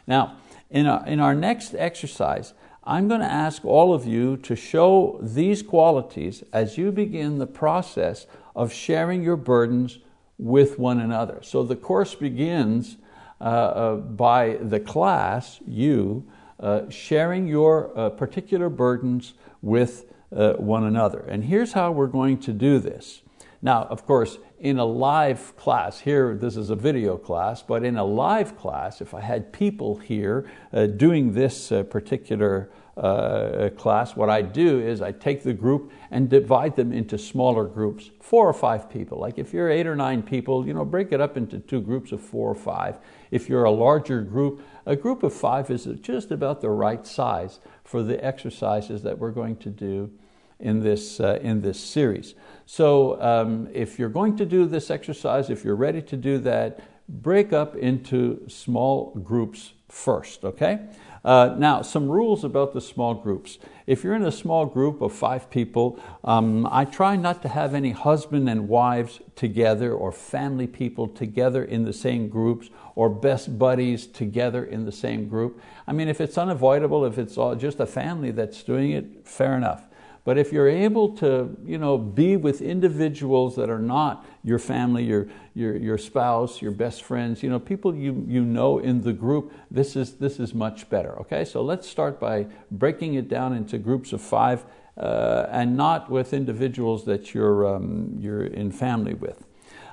Now, 0.07 0.38
in 0.69 0.88
our, 0.88 1.05
in 1.05 1.19
our 1.19 1.35
next 1.35 1.75
exercise, 1.75 2.53
I'm 2.83 3.07
going 3.07 3.21
to 3.21 3.31
ask 3.31 3.65
all 3.65 3.93
of 3.93 4.05
you 4.05 4.38
to 4.38 4.55
show 4.55 5.19
these 5.21 5.62
qualities 5.62 6.43
as 6.53 6.77
you 6.77 6.91
begin 6.91 7.39
the 7.39 7.47
process 7.47 8.27
of 8.55 8.71
sharing 8.71 9.24
your 9.24 9.38
burdens 9.38 10.00
with 10.38 10.79
one 10.79 11.00
another. 11.00 11.39
So 11.41 11.63
the 11.63 11.75
course 11.75 12.15
begins 12.15 12.97
uh, 13.41 13.43
uh, 13.43 13.95
by 13.97 14.57
the 14.62 14.79
class, 14.79 15.59
you, 15.67 16.25
uh, 16.59 16.89
sharing 16.89 17.47
your 17.47 18.12
particular 18.12 18.69
burdens 18.69 19.33
with 19.62 20.05
one 20.29 20.84
another. 20.84 21.20
And 21.20 21.46
here's 21.46 21.74
how 21.74 21.91
we're 21.91 22.08
going 22.08 22.39
to 22.39 22.53
do 22.53 22.79
this. 22.79 23.22
Now, 23.62 23.86
of 23.86 24.05
course, 24.05 24.38
in 24.60 24.77
a 24.77 24.86
live 24.86 25.55
class, 25.58 26.00
here 26.01 26.36
this 26.36 26.55
is 26.55 26.70
a 26.70 26.75
video 26.75 27.17
class, 27.17 27.63
but 27.63 27.84
in 27.84 27.98
a 27.98 28.05
live 28.05 28.58
class, 28.58 29.01
if 29.01 29.13
I 29.13 29.22
had 29.22 29.51
people 29.51 29.98
here 29.98 30.50
uh, 30.72 30.86
doing 30.86 31.34
this 31.34 31.72
uh, 31.72 31.84
particular 31.84 32.70
uh, 32.97 33.69
class, 33.77 34.15
what 34.15 34.29
I 34.29 34.41
do 34.41 34.79
is 34.79 35.01
I 35.01 35.11
take 35.11 35.43
the 35.43 35.53
group 35.53 35.91
and 36.11 36.29
divide 36.29 36.75
them 36.75 36.93
into 36.93 37.17
smaller 37.17 37.65
groups, 37.65 38.09
four 38.21 38.47
or 38.47 38.53
five 38.53 38.89
people. 38.89 39.19
Like 39.19 39.37
if 39.37 39.53
you're 39.53 39.69
eight 39.69 39.85
or 39.85 39.95
nine 39.95 40.23
people, 40.23 40.65
you 40.65 40.73
know, 40.73 40.85
break 40.85 41.11
it 41.11 41.19
up 41.19 41.35
into 41.35 41.59
two 41.59 41.81
groups 41.81 42.11
of 42.13 42.21
four 42.21 42.49
or 42.49 42.55
five. 42.55 42.99
If 43.31 43.49
you're 43.49 43.65
a 43.65 43.71
larger 43.71 44.21
group, 44.21 44.61
a 44.85 44.95
group 44.95 45.23
of 45.23 45.33
five 45.33 45.69
is 45.69 45.85
just 46.01 46.31
about 46.31 46.61
the 46.61 46.69
right 46.69 47.05
size 47.05 47.59
for 47.83 48.01
the 48.01 48.23
exercises 48.23 49.03
that 49.03 49.19
we're 49.19 49.31
going 49.31 49.57
to 49.57 49.69
do 49.69 50.11
in 50.59 50.81
this, 50.81 51.19
uh, 51.19 51.39
in 51.41 51.61
this 51.61 51.79
series. 51.79 52.33
So 52.65 53.21
um, 53.21 53.67
if 53.73 53.99
you're 53.99 54.09
going 54.09 54.37
to 54.37 54.45
do 54.45 54.65
this 54.65 54.89
exercise, 54.89 55.49
if 55.49 55.65
you're 55.65 55.75
ready 55.75 56.01
to 56.03 56.15
do 56.15 56.37
that, 56.39 56.79
break 57.09 57.53
up 57.53 57.75
into 57.75 58.47
small 58.47 59.11
groups 59.15 59.73
first, 59.89 60.43
okay? 60.43 60.79
Uh, 61.25 61.55
now, 61.58 61.82
some 61.82 62.08
rules 62.08 62.44
about 62.44 62.72
the 62.72 62.79
small 62.79 63.15
groups. 63.15 63.58
If 63.88 64.03
you're 64.03 64.13
in 64.13 64.24
a 64.24 64.32
small 64.32 64.67
group 64.67 65.01
of 65.01 65.12
five 65.12 65.50
people, 65.50 66.00
um, 66.24 66.67
I 66.70 66.86
try 66.86 67.15
not 67.15 67.41
to 67.41 67.50
have 67.50 67.74
any 67.74 67.91
husband 67.91 68.48
and 68.48 68.70
wives 68.70 69.22
together 69.36 69.91
or 69.91 70.12
family 70.12 70.67
people 70.67 71.08
together 71.08 71.63
in 71.63 71.84
the 71.84 71.94
same 71.94 72.29
groups 72.29 72.70
or 72.94 73.10
best 73.10 73.58
buddies 73.58 74.05
together 74.05 74.63
in 74.63 74.86
the 74.86 74.91
same 74.91 75.27
group. 75.27 75.60
I 75.88 75.94
mean, 75.94 76.10
if 76.10 76.22
it's 76.22 76.38
unavoidable, 76.38 77.05
if 77.05 77.17
it's 77.17 77.39
all 77.39 77.55
just 77.55 77.79
a 77.79 77.88
family 77.88 78.29
that's 78.29 78.62
doing 78.62 78.91
it, 78.91 79.27
fair 79.27 79.58
enough. 79.58 79.88
But 80.25 80.39
if 80.39 80.51
you're 80.51 80.67
able 80.67 81.15
to 81.17 81.55
you 81.63 81.77
know, 81.77 82.00
be 82.00 82.36
with 82.36 82.60
individuals 82.60 83.55
that 83.58 83.70
are 83.70 83.79
not 83.79 84.25
your 84.44 84.58
family, 84.58 85.03
your, 85.03 85.27
your, 85.53 85.77
your 85.77 86.00
spouse, 86.00 86.63
your 86.63 86.72
best 86.72 87.03
friends, 87.03 87.44
you 87.44 87.50
know, 87.50 87.60
people 87.60 87.96
you, 87.96 88.25
you 88.27 88.44
know 88.44 88.79
in 88.79 89.03
the 89.03 89.13
group, 89.13 89.53
this 89.70 89.96
is, 89.96 90.15
this 90.15 90.39
is 90.39 90.55
much 90.55 90.89
better. 90.89 91.17
Okay, 91.20 91.46
so 91.46 91.62
let's 91.62 91.88
start 91.88 92.20
by 92.20 92.48
breaking 92.72 93.13
it 93.13 93.29
down 93.29 93.53
into 93.53 93.77
groups 93.77 94.13
of 94.13 94.22
five 94.22 94.65
uh, 94.98 95.46
and 95.51 95.77
not 95.77 96.10
with 96.10 96.34
individuals 96.34 97.05
that 97.05 97.36
you're, 97.36 97.75
um, 97.75 98.15
you're 98.20 98.46
in 98.46 98.72
family 98.72 99.13
with. 99.13 99.46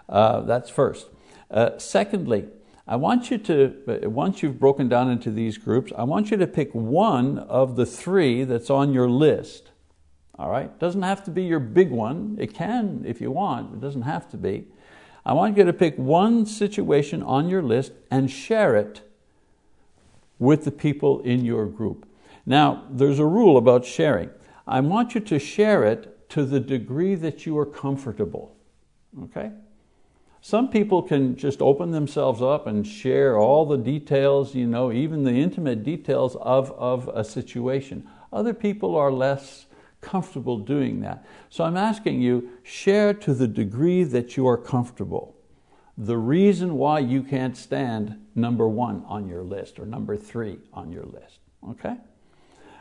Uh, 0.09 0.41
that's 0.41 0.71
first. 0.71 1.09
Uh, 1.51 1.77
secondly, 1.77 2.49
I 2.89 2.97
want 2.97 3.31
you 3.31 3.37
to, 3.37 4.01
once 4.05 4.43
you've 4.43 4.59
broken 4.59 4.89
down 4.89 5.11
into 5.11 5.31
these 5.31 5.59
groups, 5.59 5.93
I 5.97 6.05
want 6.05 6.31
you 6.31 6.39
to 6.39 6.47
pick 6.47 6.73
one 6.73 7.39
of 7.39 7.77
the 7.77 7.85
three 7.85 8.45
that's 8.45 8.71
on 8.71 8.95
your 8.95 9.11
list. 9.11 9.72
All 10.43 10.51
right? 10.51 10.77
Doesn't 10.81 11.03
have 11.03 11.23
to 11.25 11.31
be 11.31 11.45
your 11.45 11.61
big 11.61 11.93
one. 11.93 12.37
It 12.41 12.53
can 12.53 13.05
if 13.07 13.21
you 13.21 13.31
want, 13.31 13.75
it 13.75 13.81
doesn't 13.81 14.03
have 14.03 14.29
to 14.31 14.37
be. 14.37 14.67
I 15.25 15.35
want 15.35 15.57
you 15.57 15.63
to 15.63 15.73
pick 15.73 15.97
one 15.97 16.47
situation 16.47 17.23
on 17.23 17.49
your 17.49 17.63
list 17.63 17.93
and 18.11 18.29
share 18.29 18.75
it 18.75 19.03
with 20.41 20.65
the 20.65 20.73
people 20.73 21.21
in 21.21 21.45
your 21.45 21.67
group. 21.67 22.09
Now, 22.45 22.83
there's 22.91 23.21
a 23.21 23.25
rule 23.25 23.57
about 23.57 23.85
sharing. 23.85 24.31
I 24.67 24.81
want 24.81 25.15
you 25.15 25.21
to 25.21 25.39
share 25.39 25.85
it 25.85 26.29
to 26.31 26.45
the 26.45 26.59
degree 26.59 27.15
that 27.15 27.47
you 27.47 27.57
are 27.57 27.67
comfortable. 27.67 28.57
Okay? 29.23 29.53
Some 30.41 30.71
people 30.71 31.03
can 31.03 31.37
just 31.37 31.63
open 31.63 31.93
themselves 31.93 32.43
up 32.43 32.67
and 32.67 32.85
share 32.85 33.39
all 33.39 33.65
the 33.65 33.79
details, 33.79 34.57
you 34.57 34.67
know, 34.67 34.91
even 34.91 35.23
the 35.23 35.35
intimate 35.35 35.85
details 35.85 36.35
of, 36.35 36.73
of 36.73 37.09
a 37.15 37.23
situation. 37.23 38.09
Other 38.33 38.55
people 38.55 38.97
are 38.97 39.13
less 39.13 39.67
comfortable 40.03 40.59
doing 40.59 41.01
that. 41.01 41.25
So 41.49 41.65
I'm 41.65 41.79
asking 41.79 42.21
you, 42.21 42.51
share 42.63 43.15
to 43.15 43.33
the 43.33 43.49
degree 43.49 44.05
that 44.05 44.37
you 44.37 44.47
are 44.47 44.59
comfortable. 44.59 45.35
The 45.97 46.19
reason 46.19 46.75
why 46.75 46.99
you 46.99 47.23
can't 47.23 47.57
stand 47.57 48.19
number 48.35 48.69
one 48.69 49.05
on 49.07 49.29
your 49.29 49.43
list 49.43 49.79
or 49.79 49.87
number 49.87 50.17
three 50.17 50.59
on 50.75 50.93
your 50.93 51.05
list, 51.05 51.39
okay? 51.71 51.97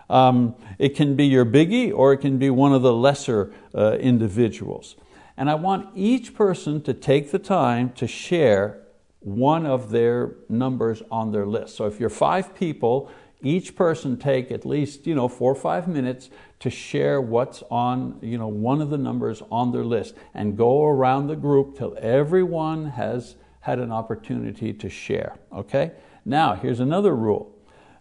Um, 0.09 0.55
it 0.77 0.95
can 0.95 1.15
be 1.15 1.25
your 1.25 1.45
biggie 1.45 1.93
or 1.93 2.11
it 2.11 2.17
can 2.17 2.37
be 2.37 2.49
one 2.49 2.73
of 2.73 2.81
the 2.81 2.93
lesser 2.93 3.53
uh, 3.73 3.93
individuals. 3.93 4.97
And 5.37 5.49
I 5.49 5.55
want 5.55 5.89
each 5.95 6.33
person 6.33 6.81
to 6.83 6.93
take 6.93 7.31
the 7.31 7.39
time 7.39 7.91
to 7.93 8.07
share 8.07 8.81
one 9.19 9.65
of 9.65 9.91
their 9.91 10.35
numbers 10.49 11.01
on 11.11 11.31
their 11.31 11.45
list. 11.45 11.75
So 11.75 11.85
if 11.85 11.99
you're 11.99 12.09
five 12.09 12.55
people, 12.55 13.09
each 13.41 13.75
person 13.75 14.17
take 14.17 14.51
at 14.51 14.65
least 14.65 15.07
you 15.07 15.15
know, 15.15 15.27
four 15.27 15.51
or 15.51 15.55
five 15.55 15.87
minutes 15.87 16.29
to 16.61 16.69
share 16.69 17.19
what's 17.19 17.63
on 17.69 18.19
you 18.21 18.37
know, 18.37 18.47
one 18.47 18.81
of 18.81 18.89
the 18.89 18.97
numbers 18.97 19.41
on 19.51 19.71
their 19.71 19.83
list 19.83 20.15
and 20.33 20.55
go 20.55 20.85
around 20.85 21.27
the 21.27 21.35
group 21.35 21.77
till 21.77 21.97
everyone 21.99 22.85
has 22.91 23.35
had 23.61 23.79
an 23.79 23.91
opportunity 23.91 24.71
to 24.71 24.87
share. 24.87 25.37
Okay? 25.51 25.91
Now, 26.23 26.55
here's 26.55 26.79
another 26.79 27.15
rule 27.15 27.55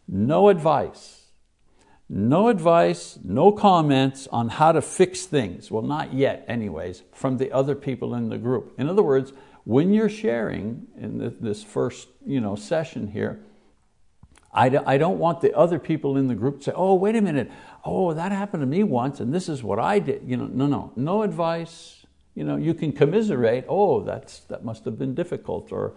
no 0.07 0.49
advice. 0.49 1.17
No 2.13 2.49
advice, 2.49 3.21
no 3.23 3.53
comments 3.53 4.27
on 4.33 4.49
how 4.49 4.73
to 4.73 4.83
fix 4.83 5.27
things. 5.27 5.71
Well, 5.71 5.85
not 5.85 6.13
yet, 6.13 6.45
anyways, 6.49 7.05
from 7.13 7.37
the 7.37 7.53
other 7.53 7.77
people 7.77 8.17
in 8.17 8.29
the 8.29 8.37
group. 8.37 8.75
In 8.79 8.89
other 8.89 9.05
words, 9.05 9.33
when 9.63 9.93
you're 9.93 10.09
sharing 10.09 10.89
in 10.99 11.37
this 11.41 11.63
first 11.63 12.09
you 12.27 12.41
know, 12.41 12.57
session 12.57 13.07
here, 13.07 13.41
I 14.53 14.99
don't 14.99 15.19
want 15.19 15.41
the 15.41 15.57
other 15.57 15.79
people 15.79 16.17
in 16.17 16.27
the 16.27 16.35
group 16.35 16.59
to 16.59 16.65
say, 16.65 16.73
oh, 16.75 16.95
wait 16.95 17.15
a 17.15 17.21
minute, 17.21 17.51
oh, 17.85 18.13
that 18.15 18.33
happened 18.33 18.63
to 18.63 18.67
me 18.67 18.83
once 18.83 19.21
and 19.21 19.33
this 19.33 19.49
is 19.49 19.63
what 19.63 19.79
I 19.79 19.99
did. 20.01 20.23
You 20.27 20.37
know, 20.37 20.47
no, 20.47 20.67
no, 20.67 20.93
no 20.97 21.23
advice. 21.23 22.05
You, 22.35 22.45
know, 22.45 22.57
you 22.57 22.75
can 22.75 22.93
commiserate, 22.93 23.65
oh, 23.69 24.03
that's, 24.03 24.41
that 24.41 24.65
must 24.65 24.85
have 24.85 24.99
been 24.99 25.15
difficult, 25.15 25.73
or 25.73 25.95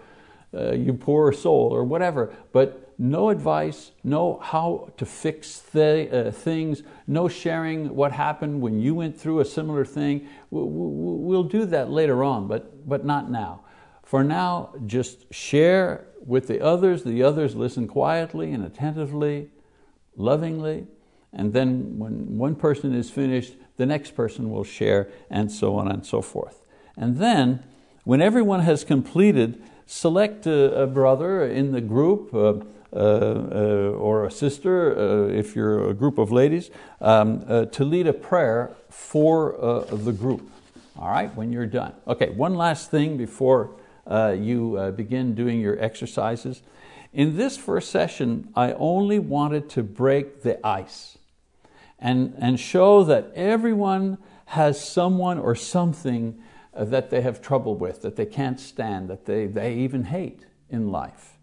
uh, 0.54 0.74
you 0.74 0.94
poor 0.94 1.32
soul, 1.32 1.70
or 1.72 1.84
whatever, 1.84 2.34
but 2.52 2.94
no 3.00 3.30
advice, 3.30 3.92
no 4.04 4.40
how 4.42 4.92
to 4.98 5.06
fix 5.06 5.60
th 5.60 6.12
uh, 6.12 6.32
things, 6.32 6.84
no 7.08 7.28
sharing 7.28 7.96
what 7.96 8.12
happened 8.12 8.62
when 8.62 8.80
you 8.80 8.94
went 8.94 9.20
through 9.20 9.40
a 9.40 9.46
similar 9.46 9.86
thing. 9.86 10.28
We'll, 10.52 10.68
we'll 10.68 11.44
do 11.44 11.66
that 11.66 11.90
later 11.90 12.24
on, 12.24 12.48
but, 12.48 12.88
but 12.88 13.06
not 13.06 13.32
now. 13.32 13.62
For 14.04 14.24
now, 14.24 14.74
just 14.86 15.34
share 15.34 16.06
with 16.26 16.48
the 16.48 16.62
others, 16.62 17.04
the 17.04 17.24
others 17.24 17.56
listen 17.56 17.88
quietly 17.88 18.52
and 18.52 18.63
attentively, 18.63 19.50
lovingly, 20.16 20.88
and 21.32 21.54
then 21.54 21.98
when 21.98 22.38
one 22.38 22.56
person 22.56 22.94
is 22.94 23.10
finished, 23.10 23.56
the 23.78 23.86
next 23.86 24.12
person 24.16 24.52
will 24.52 24.63
share, 24.63 25.10
and 25.30 25.52
so 25.52 25.76
on 25.76 25.88
and 25.88 26.06
so 26.06 26.22
forth. 26.22 26.62
And 26.96 27.18
then, 27.18 27.63
when 28.04 28.22
everyone 28.22 28.60
has 28.60 28.84
completed, 28.84 29.62
select 29.88 30.46
a, 30.46 30.84
a 30.84 30.88
brother 30.88 31.46
in 31.46 31.72
the 31.72 31.82
group, 31.82 32.34
uh, 32.34 32.54
uh, 32.96 32.96
uh, 32.96 33.98
or 33.98 34.26
a 34.26 34.30
sister, 34.30 34.96
uh, 34.96 35.28
if 35.30 35.56
you're 35.56 35.89
a 35.89 35.94
group 35.96 36.20
of 36.20 36.32
ladies, 36.32 36.70
um, 37.02 37.44
uh, 37.48 37.66
to 37.66 37.84
lead 37.84 38.06
a 38.06 38.13
prayer 38.13 38.72
for 38.89 39.60
uh, 39.60 39.80
the 39.96 40.12
group. 40.12 40.48
All 40.96 41.10
right, 41.10 41.36
when 41.36 41.52
you're 41.52 41.66
done. 41.66 41.94
Okay, 42.08 42.30
one 42.30 42.54
last 42.54 42.92
thing 42.92 43.18
before 43.18 43.72
uh, 44.06 44.36
you 44.38 44.78
uh, 44.78 44.92
begin 44.92 45.36
doing 45.36 45.60
your 45.60 45.82
exercises. 45.82 46.62
In 47.13 47.38
this 47.38 47.58
first 47.58 47.89
session, 47.89 48.50
I 48.56 48.74
only 48.74 49.20
wanted 49.20 49.70
to 49.72 49.84
break 49.84 50.42
the 50.42 50.66
ice 50.66 51.18
and, 52.00 52.36
and 52.39 52.60
show 52.60 53.04
that 53.04 53.32
everyone 53.36 54.18
has 54.48 54.84
someone 54.84 55.39
or 55.39 55.56
something 55.56 56.39
uh, 56.74 56.86
that 56.86 57.10
they 57.10 57.22
have 57.22 57.42
trouble 57.42 57.76
with, 57.76 58.02
that 58.02 58.16
they 58.16 58.26
can't 58.26 58.60
stand, 58.60 59.10
that 59.10 59.26
they, 59.26 59.46
they 59.46 59.76
even 59.76 60.06
hate 60.06 60.46
in 60.70 60.92
life. 60.92 61.38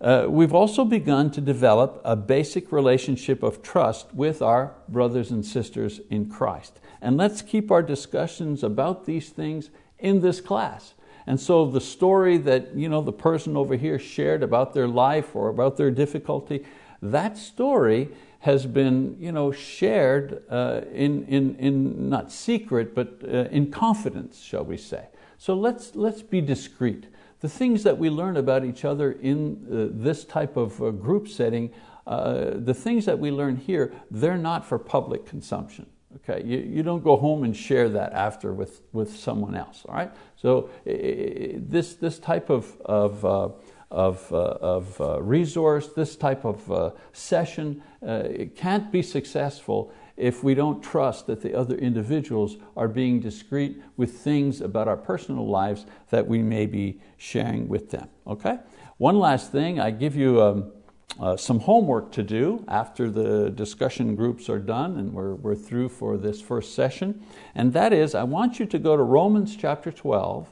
Uh, 0.00 0.26
we've 0.28 0.54
also 0.54 0.84
begun 0.84 1.30
to 1.30 1.40
develop 1.40 2.00
a 2.04 2.14
basic 2.14 2.70
relationship 2.70 3.42
of 3.42 3.62
trust 3.62 4.14
with 4.14 4.40
our 4.40 4.74
brothers 4.88 5.30
and 5.30 5.44
sisters 5.44 6.00
in 6.10 6.28
Christ. 6.30 6.78
And 7.00 7.16
let's 7.16 7.42
keep 7.42 7.70
our 7.70 7.82
discussions 7.82 8.62
about 8.62 9.06
these 9.06 9.30
things 9.30 9.70
in 9.98 10.20
this 10.20 10.40
class. 10.40 10.94
And 11.28 11.38
so 11.38 11.66
the 11.66 11.80
story 11.82 12.38
that 12.38 12.74
you 12.74 12.88
know, 12.88 13.02
the 13.02 13.12
person 13.12 13.54
over 13.54 13.76
here 13.76 13.98
shared 13.98 14.42
about 14.42 14.72
their 14.72 14.88
life 14.88 15.36
or 15.36 15.50
about 15.50 15.76
their 15.76 15.90
difficulty, 15.90 16.64
that 17.02 17.36
story 17.36 18.08
has 18.38 18.64
been 18.64 19.14
you 19.20 19.30
know, 19.30 19.52
shared 19.52 20.42
uh, 20.48 20.80
in, 20.90 21.26
in, 21.26 21.54
in 21.56 22.08
not 22.08 22.32
secret, 22.32 22.94
but 22.94 23.20
uh, 23.24 23.44
in 23.50 23.70
confidence, 23.70 24.40
shall 24.40 24.64
we 24.64 24.78
say. 24.78 25.04
So 25.36 25.52
let's, 25.52 25.94
let's 25.94 26.22
be 26.22 26.40
discreet. 26.40 27.08
The 27.40 27.48
things 27.50 27.82
that 27.82 27.98
we 27.98 28.08
learn 28.08 28.38
about 28.38 28.64
each 28.64 28.86
other 28.86 29.12
in 29.12 29.66
uh, 29.70 30.02
this 30.02 30.24
type 30.24 30.56
of 30.56 30.82
uh, 30.82 30.92
group 30.92 31.28
setting, 31.28 31.74
uh, 32.06 32.52
the 32.54 32.72
things 32.72 33.04
that 33.04 33.18
we 33.18 33.30
learn 33.30 33.56
here, 33.56 33.92
they're 34.10 34.38
not 34.38 34.64
for 34.64 34.78
public 34.78 35.26
consumption. 35.26 35.84
Okay, 36.16 36.42
you, 36.44 36.58
you 36.58 36.82
don't 36.82 37.04
go 37.04 37.16
home 37.16 37.44
and 37.44 37.54
share 37.54 37.88
that 37.90 38.12
after 38.14 38.54
with, 38.54 38.80
with 38.92 39.14
someone 39.14 39.54
else, 39.54 39.84
all 39.86 39.94
right? 39.94 40.10
So 40.36 40.70
this, 40.84 41.94
this 41.96 42.18
type 42.18 42.48
of, 42.48 42.80
of, 42.80 43.24
uh, 43.24 43.50
of, 43.90 44.32
uh, 44.32 44.36
of 44.36 45.00
uh, 45.00 45.22
resource, 45.22 45.88
this 45.88 46.16
type 46.16 46.46
of 46.46 46.72
uh, 46.72 46.90
session, 47.12 47.82
uh, 48.06 48.22
it 48.24 48.56
can't 48.56 48.90
be 48.90 49.02
successful 49.02 49.92
if 50.16 50.42
we 50.42 50.54
don't 50.54 50.82
trust 50.82 51.26
that 51.26 51.42
the 51.42 51.54
other 51.54 51.76
individuals 51.76 52.56
are 52.76 52.88
being 52.88 53.20
discreet 53.20 53.80
with 53.96 54.12
things 54.18 54.60
about 54.62 54.88
our 54.88 54.96
personal 54.96 55.46
lives 55.46 55.86
that 56.10 56.26
we 56.26 56.42
may 56.42 56.66
be 56.66 57.00
sharing 57.18 57.68
with 57.68 57.90
them, 57.90 58.08
okay? 58.26 58.58
One 58.96 59.18
last 59.18 59.52
thing, 59.52 59.78
I 59.78 59.90
give 59.90 60.16
you 60.16 60.42
um, 60.42 60.72
uh, 61.20 61.36
some 61.36 61.60
homework 61.60 62.12
to 62.12 62.22
do 62.22 62.64
after 62.68 63.10
the 63.10 63.50
discussion 63.50 64.14
groups 64.14 64.48
are 64.48 64.58
done 64.58 64.98
and 64.98 65.12
we're, 65.12 65.34
we're 65.34 65.54
through 65.54 65.88
for 65.88 66.16
this 66.16 66.40
first 66.40 66.74
session. 66.74 67.24
And 67.54 67.72
that 67.72 67.92
is, 67.92 68.14
I 68.14 68.22
want 68.22 68.60
you 68.60 68.66
to 68.66 68.78
go 68.78 68.96
to 68.96 69.02
Romans 69.02 69.56
chapter 69.56 69.90
12 69.90 70.48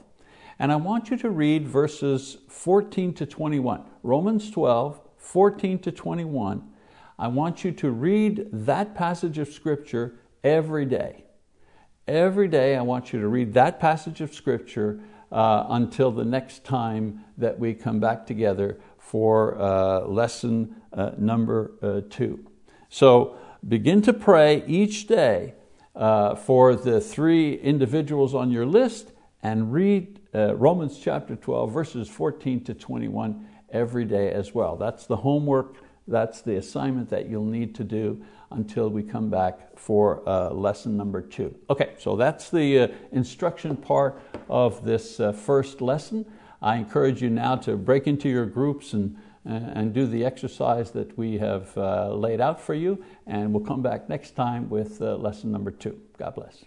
and 0.59 0.73
I 0.73 0.77
want 0.77 1.11
you 1.11 1.17
to 1.19 1.31
read 1.31 1.69
verses 1.69 2.39
14 2.49 3.15
to 3.15 3.27
21. 3.27 3.85
Romans 4.03 4.51
12, 4.51 5.01
14 5.19 5.79
to 5.81 5.93
21. 5.93 6.69
I 7.19 7.29
want 7.29 7.65
you 7.65 7.73
to 7.73 7.91
read 7.91 8.49
that 8.53 8.95
passage 8.95 9.39
of 9.39 9.49
Scripture 9.49 10.17
every 10.43 10.85
day. 10.85 11.25
Every 12.09 12.49
day 12.49 12.77
I 12.77 12.83
want 12.83 13.13
you 13.13 13.21
to 13.21 13.29
read 13.29 13.53
that 13.55 13.81
passage 13.81 14.21
of 14.21 14.33
Scripture 14.33 15.01
uh, 15.33 15.67
until 15.71 16.11
the 16.11 16.25
next 16.25 16.65
time 16.65 17.25
that 17.37 17.59
we 17.59 17.75
come 17.75 18.01
back 18.01 18.27
together 18.27 18.79
for 19.07 19.57
uh, 19.61 20.01
lesson 20.01 20.75
uh, 20.93 21.13
number 21.17 21.71
uh, 21.81 22.01
two. 22.11 22.45
So 22.89 23.39
begin 23.67 24.03
to 24.03 24.13
pray 24.13 24.65
each 24.67 25.07
day 25.07 25.55
uh, 25.95 26.35
for 26.35 26.75
the 26.75 27.01
three 27.01 27.55
individuals 27.55 28.35
on 28.35 28.51
your 28.51 28.67
list 28.67 29.13
and 29.45 29.73
read 29.73 30.19
uh, 30.35 30.57
Romans 30.57 30.99
chapter 30.99 31.37
12, 31.37 31.73
verses 31.73 32.09
14 32.09 32.65
to 32.65 32.75
21 32.75 33.47
every 33.71 34.05
day 34.05 34.33
as 34.33 34.53
well. 34.53 34.75
That's 34.77 35.07
the 35.07 35.19
homework, 35.19 35.77
that's 36.09 36.41
the 36.41 36.57
assignment 36.57 37.09
that 37.11 37.29
you'll 37.29 37.45
need 37.45 37.77
to 37.77 37.85
do 37.85 38.25
until 38.51 38.91
we 38.91 39.05
come 39.05 39.31
back 39.31 39.79
for 39.79 40.29
uh, 40.29 40.51
lesson 40.51 40.97
number 40.97 41.23
two. 41.23 41.55
Okay, 41.71 41.95
so 41.99 42.17
that's 42.17 42.51
the 42.51 42.81
uh, 42.81 42.89
instruction 43.13 43.77
part 43.77 44.21
of 44.49 44.85
this 44.85 45.21
uh, 45.21 45.31
first 45.31 45.81
lesson. 45.81 46.27
I 46.61 46.77
encourage 46.77 47.23
you 47.23 47.31
now 47.31 47.57
to 47.57 47.77
break 47.77 48.07
into 48.07 48.29
your 48.29 48.47
groups 48.47 48.93
and, 48.93 49.17
and 49.45 49.93
do 49.93 50.07
the 50.07 50.25
exercise 50.25 50.91
that 50.93 51.17
we 51.17 51.39
have 51.39 51.77
uh, 51.77 52.13
laid 52.15 52.41
out 52.41 52.61
for 52.61 52.75
you, 52.75 53.05
and 53.27 53.53
we'll 53.53 53.65
come 53.65 53.83
back 53.83 54.09
next 54.09 54.33
time 54.33 54.69
with 54.69 55.01
uh, 55.01 55.17
lesson 55.17 55.53
number 55.53 55.71
two. 55.71 56.01
God 56.19 56.35
bless. 56.35 56.65